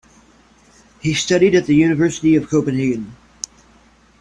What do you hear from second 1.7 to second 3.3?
University of Copenhagen.